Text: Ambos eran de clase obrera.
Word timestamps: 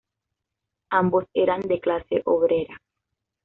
Ambos 0.89 1.25
eran 1.35 1.61
de 1.61 1.79
clase 1.79 2.23
obrera. 2.25 2.81